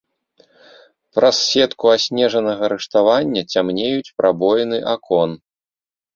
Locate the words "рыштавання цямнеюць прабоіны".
2.73-4.77